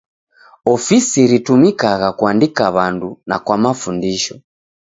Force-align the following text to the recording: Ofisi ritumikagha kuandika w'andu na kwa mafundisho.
Ofisi 0.75 1.19
ritumikagha 1.31 2.09
kuandika 2.17 2.63
w'andu 2.75 3.09
na 3.29 3.37
kwa 3.45 3.55
mafundisho. 3.63 4.35